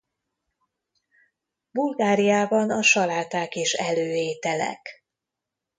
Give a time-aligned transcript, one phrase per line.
[1.71, 5.05] Bulgáriában a saláták is előételek.